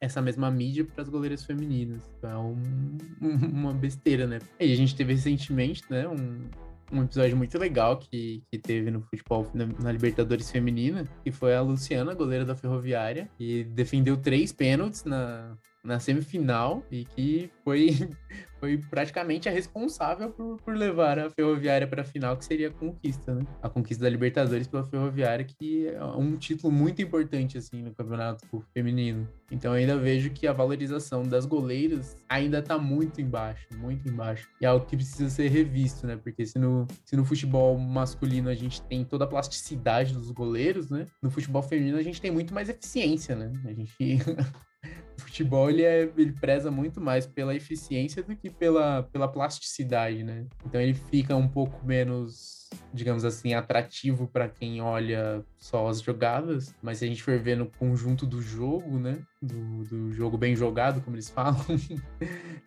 [0.00, 2.02] essa mesma mídia para as goleiras femininas.
[2.22, 4.38] É um, uma besteira, né?
[4.60, 6.48] E a gente teve recentemente, né, um,
[6.92, 11.54] um episódio muito legal que, que teve no futebol na, na, Libertadores Feminina, que foi
[11.54, 15.56] a Luciana, goleira da Ferroviária, que defendeu três pênaltis na,
[15.86, 17.88] na semifinal e que foi,
[18.58, 22.70] foi praticamente a responsável por, por levar a Ferroviária para a final, que seria a
[22.70, 23.42] conquista, né?
[23.62, 28.44] A conquista da Libertadores pela Ferroviária, que é um título muito importante, assim, no campeonato
[28.74, 29.28] feminino.
[29.50, 34.48] Então eu ainda vejo que a valorização das goleiras ainda está muito embaixo, muito embaixo.
[34.60, 36.16] E é algo que precisa ser revisto, né?
[36.16, 40.90] Porque se no, se no futebol masculino a gente tem toda a plasticidade dos goleiros,
[40.90, 41.06] né?
[41.22, 43.52] No futebol feminino a gente tem muito mais eficiência, né?
[43.64, 44.18] A gente
[45.18, 50.46] futebol ele, é, ele preza muito mais pela eficiência do que pela, pela plasticidade, né?
[50.64, 56.74] Então ele fica um pouco menos, digamos assim, atrativo para quem olha só as jogadas,
[56.82, 59.18] mas se a gente for ver no conjunto do jogo, né?
[59.42, 61.60] Do, do jogo bem jogado, como eles falam,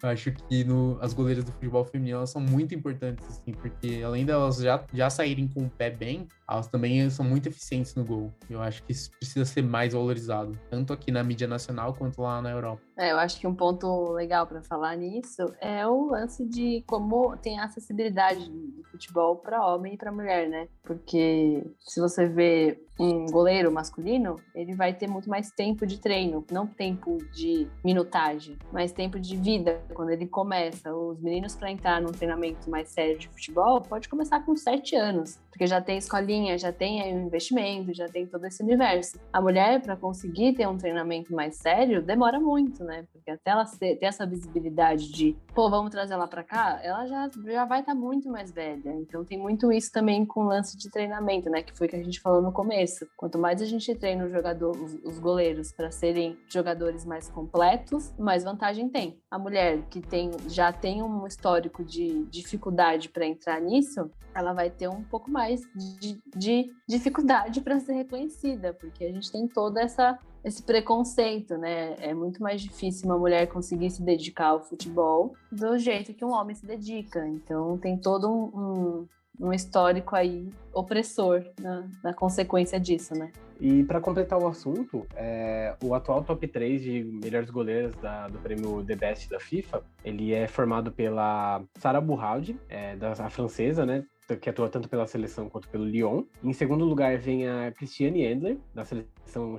[0.01, 4.25] eu acho que no, as goleiras do futebol feminino são muito importantes, assim, porque além
[4.25, 8.33] delas já, já saírem com o pé bem, elas também são muito eficientes no gol.
[8.49, 12.41] Eu acho que isso precisa ser mais valorizado, tanto aqui na mídia nacional quanto lá
[12.41, 12.81] na Europa.
[12.99, 17.37] É, eu acho que um ponto legal para falar nisso é o lance de como
[17.37, 20.67] tem a acessibilidade do futebol para homem e para mulher, né?
[20.83, 26.45] Porque se você vê um goleiro masculino, ele vai ter muito mais tempo de treino,
[26.51, 30.93] não tempo de minutagem, mas tempo de vida quando ele começa.
[30.93, 35.39] Os meninos para entrar num treinamento mais sério de futebol pode começar com sete anos,
[35.49, 39.17] porque já tem escolinha, já tem aí um investimento, já tem todo esse universo.
[39.31, 42.88] A mulher para conseguir ter um treinamento mais sério demora muito, né?
[43.11, 47.05] Porque até ela ter, ter essa visibilidade de, pô, vamos trazer ela para cá, ela
[47.07, 48.91] já, já vai estar tá muito mais velha.
[48.95, 51.61] Então tem muito isso também com o lance de treinamento, né?
[51.61, 53.07] Que foi que a gente falou no começo.
[53.17, 58.13] Quanto mais a gente treina o jogador, os, os goleiros para serem jogadores mais completos,
[58.17, 59.19] mais vantagem tem.
[59.29, 64.69] A mulher que tem, já tem um histórico de dificuldade para entrar nisso, ela vai
[64.69, 65.61] ter um pouco mais
[65.99, 71.95] de, de dificuldade para ser reconhecida, porque a gente tem toda essa esse preconceito, né?
[71.99, 76.31] É muito mais difícil uma mulher conseguir se dedicar ao futebol do jeito que um
[76.31, 77.27] homem se dedica.
[77.27, 79.07] Então tem todo um, um
[79.39, 83.31] um histórico aí opressor na, na consequência disso, né?
[83.59, 88.37] E para completar o assunto, é, o atual top 3 de melhores goleiras da, do
[88.39, 93.85] prêmio The Best da FIFA, ele é formado pela Sara Burraldi, é, da a francesa,
[93.85, 94.05] né?
[94.41, 96.23] que atua tanto pela seleção quanto pelo Lyon.
[96.43, 99.09] Em segundo lugar vem a Cristiane Endler, da seleção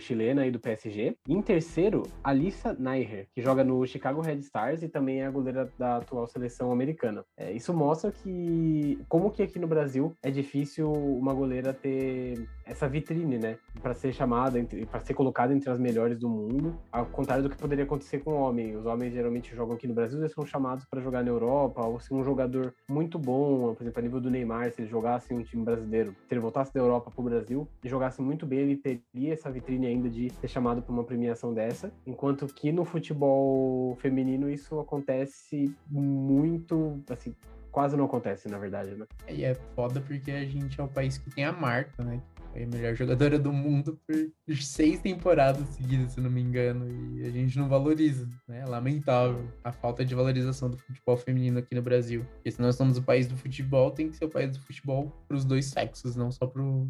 [0.01, 1.17] chilena e do PSG.
[1.29, 5.71] Em terceiro, Alissa Neiher, que joga no Chicago Red Stars e também é a goleira
[5.79, 7.25] da atual seleção americana.
[7.37, 12.89] É, isso mostra que como que aqui no Brasil é difícil uma goleira ter essa
[12.89, 17.43] vitrine, né, para ser chamada, para ser colocada entre as melhores do mundo, ao contrário
[17.43, 18.77] do que poderia acontecer com o homem.
[18.77, 21.99] Os homens geralmente jogam aqui no Brasil, eles são chamados para jogar na Europa, ou
[21.99, 25.39] se um jogador muito bom, por exemplo, a nível do Neymar, se ele jogasse em
[25.39, 28.61] um time brasileiro, se ele voltasse da Europa para o Brasil e jogasse muito bem,
[28.61, 32.85] ele teria essa vitrine ainda de ser chamado para uma premiação dessa, enquanto que no
[32.85, 37.35] futebol feminino isso acontece muito, assim,
[37.71, 39.07] quase não acontece, na verdade, né?
[39.29, 42.21] E é foda porque a gente é o país que tem a marca, né?
[42.53, 47.25] Foi a melhor jogadora do mundo por seis temporadas seguidas, se não me engano, e
[47.25, 48.65] a gente não valoriza, né?
[48.67, 52.27] Lamentável a falta de valorização do futebol feminino aqui no Brasil.
[52.35, 55.13] Porque se nós somos o país do futebol, tem que ser o país do futebol
[55.29, 56.89] para os dois sexos, não só pro,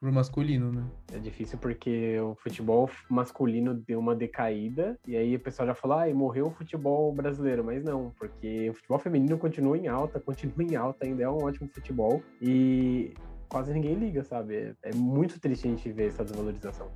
[0.00, 0.84] pro, masculino, né?
[1.12, 5.98] É difícil porque o futebol masculino deu uma decaída, e aí o pessoal já falou,
[5.98, 10.62] ah, morreu o futebol brasileiro, mas não, porque o futebol feminino continua em alta, continua
[10.62, 13.12] em alta, ainda é um ótimo futebol, e
[13.48, 14.56] quase ninguém liga, sabe?
[14.56, 16.90] É, é muito triste a gente ver essa desvalorização.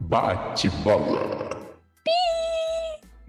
[0.00, 1.70] Bate-bola!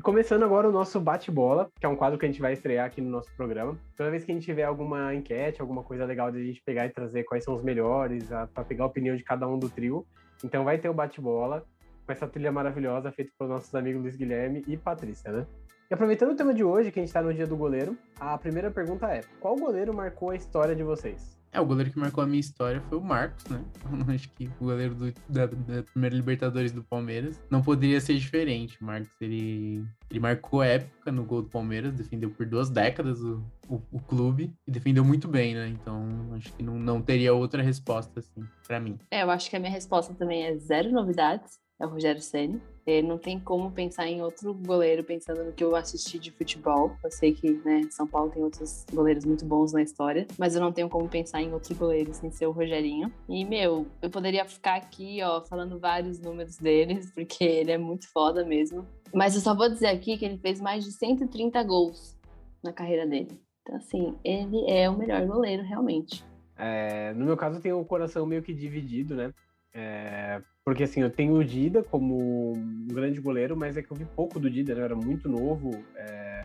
[0.01, 2.99] Começando agora o nosso bate-bola, que é um quadro que a gente vai estrear aqui
[2.99, 3.77] no nosso programa.
[3.95, 6.87] Toda vez que a gente tiver alguma enquete, alguma coisa legal de a gente pegar
[6.87, 10.03] e trazer quais são os melhores, para pegar a opinião de cada um do trio.
[10.43, 11.63] Então vai ter o bate-bola
[12.03, 15.45] com essa trilha maravilhosa feita pelos nossos amigos Luiz Guilherme e Patrícia, né?
[15.89, 18.37] E aproveitando o tema de hoje, que a gente está no dia do goleiro, a
[18.37, 21.37] primeira pergunta é: qual goleiro marcou a história de vocês?
[21.51, 23.63] É, o goleiro que marcou a minha história foi o Marcos, né?
[24.13, 27.39] Acho que o goleiro do, da, da, primeira Libertadores do Palmeiras.
[27.49, 28.77] Não poderia ser diferente.
[28.81, 33.43] O Marcos, ele, ele marcou época no gol do Palmeiras, defendeu por duas décadas o,
[33.67, 35.67] o, o clube e defendeu muito bem, né?
[35.67, 38.97] Então, acho que não, não teria outra resposta, assim, para mim.
[39.11, 42.61] É, eu acho que a minha resposta também é zero novidades é o Rogério Ceni.
[42.85, 46.95] É, não tem como pensar em outro goleiro pensando no que eu assisti de futebol.
[47.03, 50.61] Eu sei que né, São Paulo tem outros goleiros muito bons na história, mas eu
[50.61, 53.11] não tenho como pensar em outro goleiro sem ser o Rogerinho.
[53.27, 58.11] E, meu, eu poderia ficar aqui, ó, falando vários números deles, porque ele é muito
[58.11, 58.85] foda mesmo.
[59.13, 62.17] Mas eu só vou dizer aqui que ele fez mais de 130 gols
[62.63, 63.39] na carreira dele.
[63.61, 66.23] Então, assim, ele é o melhor goleiro, realmente.
[66.57, 69.31] É, no meu caso, eu tenho o coração meio que dividido, né?
[69.73, 73.97] É, porque assim, eu tenho o Dida como um grande goleiro, mas é que eu
[73.97, 74.81] vi pouco do Dida, né?
[74.81, 75.71] eu era muito novo.
[75.95, 76.43] É...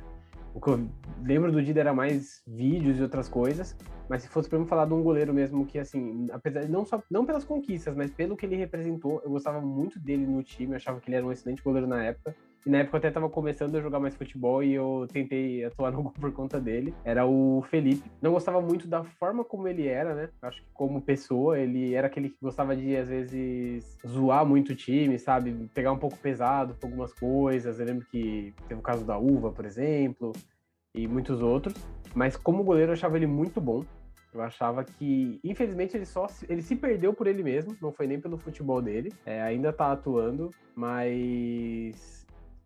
[0.55, 0.89] O que eu
[1.23, 3.77] lembro do Dida era mais vídeos e outras coisas.
[4.09, 7.03] Mas se fosse para me falar de um goleiro mesmo que, assim, apesar não só
[7.11, 10.77] não pelas conquistas, mas pelo que ele representou, eu gostava muito dele no time, eu
[10.77, 12.35] achava que ele era um excelente goleiro na época.
[12.64, 15.92] E na época eu até tava começando a jogar mais futebol e eu tentei atuar
[15.92, 16.95] no gol por conta dele.
[17.05, 18.11] Era o Felipe.
[18.21, 20.29] Não gostava muito da forma como ele era, né?
[20.42, 24.77] Acho que como pessoa, ele era aquele que gostava de, às vezes, zoar muito o
[24.77, 25.69] time, sabe?
[25.75, 27.79] Pegar um pouco pesado por algumas coisas.
[27.79, 30.33] Eu lembro que teve o caso da Uva, por exemplo,
[30.95, 31.75] e muitos outros.
[32.14, 33.85] Mas como goleiro eu achava ele muito bom.
[34.35, 38.21] Eu achava que, infelizmente, ele só ele se perdeu por ele mesmo, não foi nem
[38.21, 39.12] pelo futebol dele.
[39.25, 42.15] É, ainda tá atuando, mas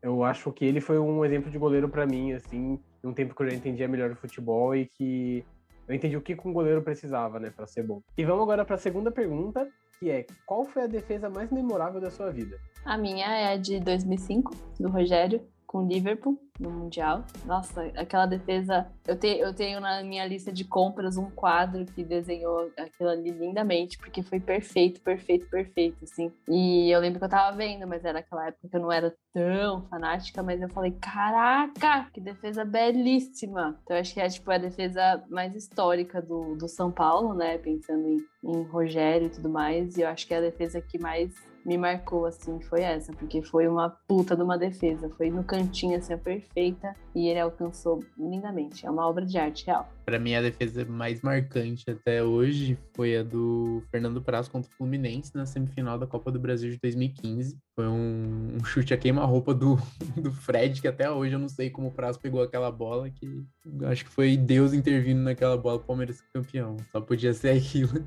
[0.02, 3.42] eu acho que ele foi um exemplo de goleiro para mim, assim, num tempo que
[3.42, 5.44] eu já entendia melhor o futebol e que
[5.86, 8.00] eu entendi o que um goleiro precisava, né, para ser bom.
[8.16, 12.00] E vamos agora para a segunda pergunta, que é: qual foi a defesa mais memorável
[12.00, 12.58] da sua vida?
[12.84, 17.24] A minha é a de 2005, do Rogério, com o Liverpool no Mundial.
[17.46, 18.90] Nossa, aquela defesa.
[19.06, 23.30] Eu, te, eu tenho na minha lista de compras um quadro que desenhou aquilo ali
[23.30, 26.32] lindamente, porque foi perfeito, perfeito, perfeito, assim.
[26.48, 29.14] E eu lembro que eu tava vendo, mas era aquela época que eu não era
[29.32, 33.78] tão fanática, mas eu falei: caraca, que defesa belíssima!
[33.84, 37.58] Então acho que é tipo a defesa mais histórica do, do São Paulo, né?
[37.58, 39.96] Pensando em, em Rogério e tudo mais.
[39.96, 41.32] E eu acho que é a defesa que mais
[41.64, 45.10] me marcou, assim, foi essa, porque foi uma puta de uma defesa.
[45.16, 48.86] Foi no cantinho, assim, perfeita, e ele alcançou lindamente.
[48.86, 49.88] É uma obra de arte real.
[50.04, 54.74] Para mim, a defesa mais marcante até hoje foi a do Fernando Praz contra o
[54.74, 57.58] Fluminense na semifinal da Copa do Brasil de 2015.
[57.80, 59.78] Foi um, um chute a queima-roupa do,
[60.14, 63.42] do Fred, que até hoje eu não sei como o Praz pegou aquela bola, que
[63.86, 66.76] acho que foi Deus intervindo naquela bola, o Palmeiras campeão.
[66.92, 68.04] Só podia ser aquilo.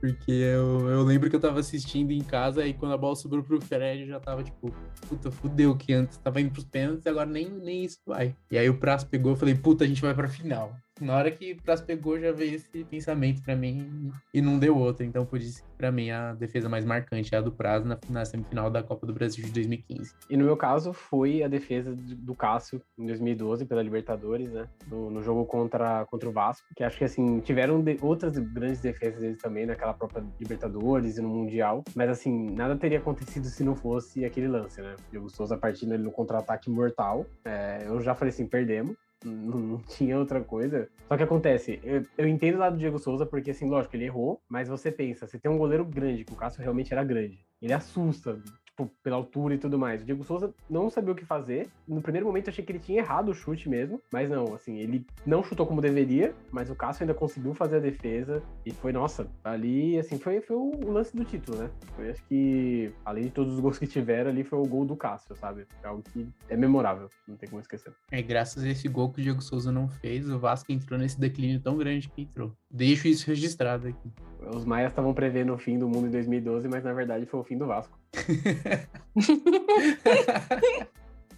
[0.00, 3.40] Porque eu, eu lembro que eu tava assistindo em casa e quando a bola subiu
[3.40, 4.74] pro Fred, eu já tava tipo,
[5.08, 8.34] puta, fudeu, que antes tava indo pros pênaltis e agora nem, nem isso vai.
[8.50, 10.76] E aí o Praz pegou e falei, puta, a gente vai pra final.
[11.00, 14.76] Na hora que o Praz pegou, já veio esse pensamento para mim e não deu
[14.76, 15.04] outro.
[15.04, 17.98] Então, por isso que pra mim a defesa mais marcante é a do Praz na,
[18.10, 20.14] na, semifinal da Copa do Brasil de 2015.
[20.28, 24.68] E no meu caso, foi a defesa do Cássio em 2012 pela Libertadores, né?
[24.88, 28.80] No, no jogo contra, contra o Vasco, que acho que assim, tiveram de, outras grandes
[28.80, 31.84] defesas deles também naquela própria Libertadores e no Mundial.
[31.94, 34.96] Mas assim, nada teria acontecido se não fosse aquele lance, né?
[35.10, 37.26] Diego Souza partindo ali no contra-ataque mortal.
[37.44, 40.88] É, eu já falei assim, perdemos não, não, tinha outra coisa.
[41.08, 44.04] Só que acontece, eu, eu entendo o lado do Diego Souza, porque assim, lógico, ele
[44.04, 47.44] errou, mas você pensa, você tem um goleiro grande, que o Cássio realmente era grande.
[47.60, 48.40] Ele assusta,
[48.86, 50.02] pela altura e tudo mais.
[50.02, 51.68] O Diego Souza não sabia o que fazer.
[51.86, 54.76] No primeiro momento eu achei que ele tinha errado o chute mesmo, mas não, assim,
[54.78, 58.92] ele não chutou como deveria, mas o Cássio ainda conseguiu fazer a defesa e foi,
[58.92, 61.70] nossa, ali, assim, foi, foi o lance do título, né?
[61.96, 64.96] Foi, acho que, além de todos os gols que tiveram ali, foi o gol do
[64.96, 65.66] Cássio, sabe?
[65.82, 67.92] É algo que é memorável, não tem como esquecer.
[68.10, 71.18] É, graças a esse gol que o Diego Souza não fez, o Vasco entrou nesse
[71.18, 72.52] declínio tão grande que entrou.
[72.70, 74.12] Deixo isso registrado aqui.
[74.54, 77.44] Os Maias estavam prevendo o fim do mundo em 2012, mas na verdade foi o
[77.44, 77.97] fim do Vasco.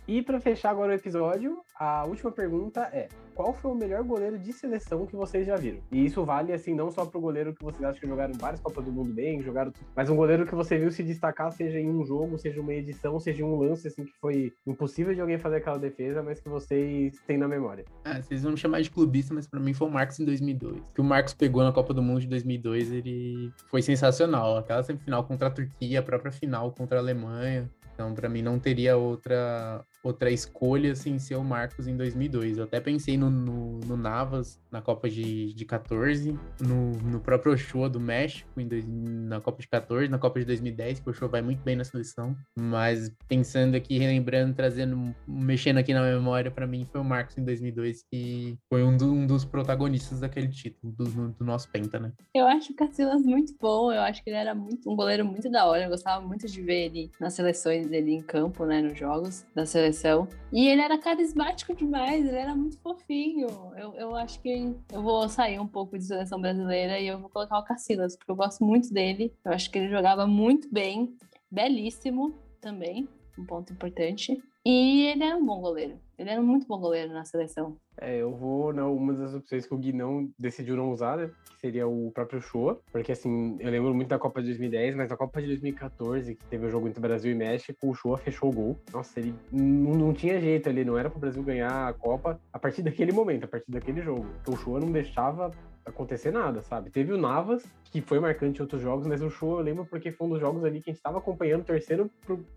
[0.07, 4.39] e para fechar agora o episódio, a última pergunta é: qual foi o melhor goleiro
[4.39, 5.79] de seleção que vocês já viram?
[5.91, 8.85] E isso vale, assim, não só pro goleiro que vocês acham que jogaram várias Copas
[8.85, 11.89] do Mundo bem, jogaram tudo, mas um goleiro que você viu se destacar, seja em
[11.89, 15.57] um jogo, seja uma edição, seja um lance, assim, que foi impossível de alguém fazer
[15.57, 17.87] aquela defesa, mas que vocês têm na memória.
[18.05, 20.77] Ah, vocês vão me chamar de clubista, mas para mim foi o Marcos em 2002.
[20.77, 24.59] O que o Marcos pegou na Copa do Mundo de 2002, ele foi sensacional.
[24.59, 27.71] Aquela semifinal contra a Turquia, a própria final contra a Alemanha.
[27.95, 32.59] Então, para mim, não teria outra outra escolha sem ser o Marcos em 2002.
[32.59, 37.53] Eu até pensei no, no, no Navas na Copa de, de 14, no, no próprio
[37.53, 41.11] Ochoa do México em dois, na Copa de 14, na Copa de 2010, que o
[41.11, 42.37] Ochoa vai muito bem na seleção.
[42.59, 47.45] Mas pensando aqui, relembrando, trazendo, mexendo aqui na memória, para mim foi o Marcos em
[47.45, 52.13] 2002 que foi um, do, um dos protagonistas daquele título, do, do, nosso Penta, né?
[52.35, 55.51] Eu acho o Cassilas muito bom, eu acho que ele era muito, um goleiro muito
[55.51, 58.99] da hora, eu gostava muito de ver ele nas seleções dele em campo, né, nos
[58.99, 60.29] jogos da seleção.
[60.53, 63.49] E ele era carismático demais, ele era muito fofinho.
[63.77, 67.31] Eu, eu acho que eu vou sair um pouco de seleção brasileira e eu vou
[67.31, 69.33] colocar o Cassilas, porque eu gosto muito dele.
[69.45, 71.17] Eu acho que ele jogava muito bem,
[71.51, 74.43] belíssimo também, um ponto importante.
[74.65, 75.99] E ele era um bom goleiro.
[76.19, 77.79] Ele era um muito bom goleiro na seleção.
[77.99, 81.31] É, eu vou na uma das opções que o Gui não decidiu não usar, né?
[81.49, 82.79] Que seria o próprio Shoa.
[82.93, 86.45] Porque, assim, eu lembro muito da Copa de 2010, mas na Copa de 2014, que
[86.45, 88.79] teve o jogo entre Brasil e México, o Shoa fechou o gol.
[88.93, 92.59] Nossa, ele não, não tinha jeito ali, não era pro Brasil ganhar a Copa a
[92.59, 94.27] partir daquele momento, a partir daquele jogo.
[94.45, 95.51] Porque o Shoa não deixava
[95.85, 96.91] acontecer nada, sabe?
[96.91, 100.11] Teve o Navas, que foi marcante em outros jogos, mas o show eu lembro porque
[100.11, 102.11] foi um dos jogos ali que a gente tava acompanhando, torcendo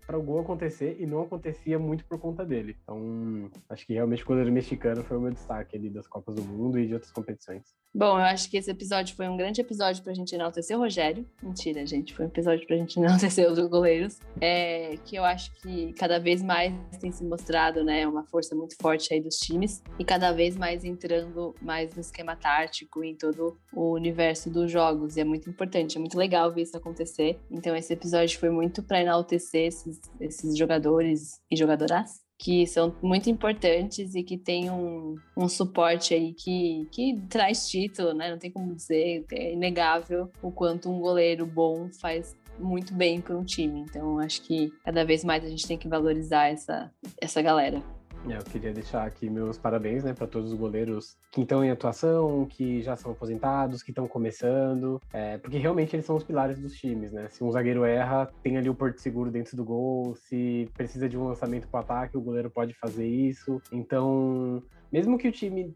[0.06, 2.76] para o gol acontecer e não acontecia muito por conta dele.
[2.82, 6.42] Então, acho que realmente o goleiro mexicano foi o meu destaque ali das Copas do
[6.42, 7.62] Mundo e de outras competições.
[7.94, 11.26] Bom, eu acho que esse episódio foi um grande episódio pra gente enaltecer o Rogério.
[11.42, 14.18] Mentira, gente, foi um episódio pra gente enaltecer os goleiros.
[14.40, 18.76] É, que eu acho que cada vez mais tem se mostrado, né, uma força muito
[18.80, 23.56] forte aí dos times e cada vez mais entrando mais no esquema tático, em todo
[23.72, 25.16] o universo dos jogos.
[25.16, 27.38] E é muito importante, é muito legal ver isso acontecer.
[27.50, 33.30] Então, esse episódio foi muito para enaltecer esses, esses jogadores e jogadoras que são muito
[33.30, 38.30] importantes e que tem um, um suporte aí que, que traz título, né?
[38.30, 43.36] Não tem como dizer, é inegável o quanto um goleiro bom faz muito bem para
[43.36, 43.80] um time.
[43.80, 47.82] Então, acho que cada vez mais a gente tem que valorizar essa, essa galera.
[48.26, 52.46] Eu queria deixar aqui meus parabéns, né, para todos os goleiros que estão em atuação,
[52.46, 56.74] que já são aposentados, que estão começando, é, porque realmente eles são os pilares dos
[56.74, 57.28] times, né?
[57.28, 61.18] Se um zagueiro erra, tem ali o porto seguro dentro do gol, se precisa de
[61.18, 63.60] um lançamento para ataque, o goleiro pode fazer isso.
[63.70, 64.62] Então,
[64.94, 65.74] mesmo que o time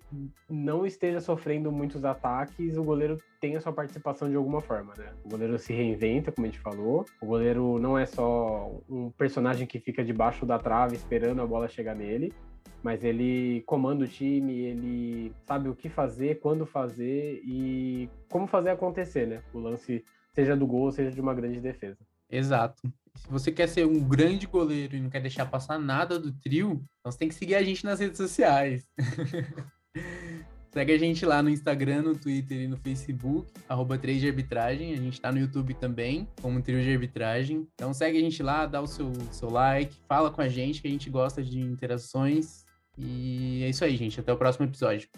[0.49, 5.13] não esteja sofrendo muitos ataques, o goleiro tem a sua participação de alguma forma, né?
[5.25, 7.05] O goleiro se reinventa, como a gente falou.
[7.21, 11.67] O goleiro não é só um personagem que fica debaixo da trave esperando a bola
[11.67, 12.33] chegar nele,
[12.81, 18.71] mas ele comanda o time, ele sabe o que fazer, quando fazer e como fazer
[18.71, 19.43] acontecer, né?
[19.53, 21.99] O lance seja do gol, seja de uma grande defesa.
[22.31, 22.81] Exato.
[23.23, 26.83] Se você quer ser um grande goleiro e não quer deixar passar nada do trio,
[27.01, 28.87] então você tem que seguir a gente nas redes sociais.
[30.71, 34.93] Segue a gente lá no Instagram, no Twitter e no Facebook, arroba 3 de arbitragem.
[34.93, 37.67] A gente tá no YouTube também, como trio de arbitragem.
[37.75, 40.89] Então segue a gente lá, dá o seu, seu like, fala com a gente, que
[40.89, 42.65] a gente gosta de interações.
[42.97, 44.21] E é isso aí, gente.
[44.21, 45.09] Até o próximo episódio.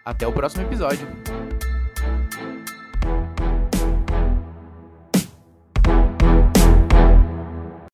[0.07, 1.07] Até o próximo episódio.